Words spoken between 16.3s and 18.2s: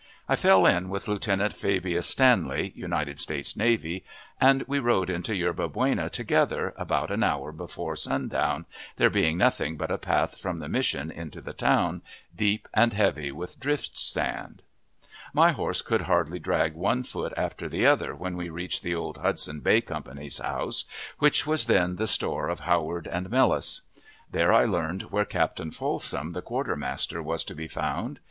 drag one foot after the other